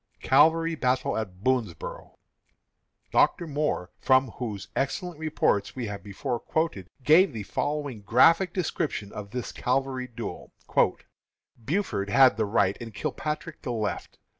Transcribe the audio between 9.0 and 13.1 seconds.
of this cavalry duel: "Buford had the right and